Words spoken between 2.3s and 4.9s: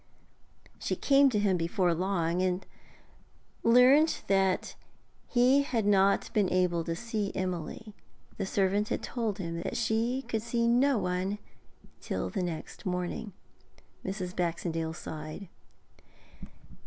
and learnt that